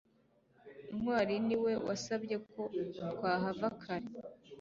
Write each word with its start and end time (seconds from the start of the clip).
ntwali 0.95 1.35
niwe 1.47 1.71
wasabye 1.87 2.35
ko 2.51 2.61
twahava 3.13 3.67
kare 3.81 4.07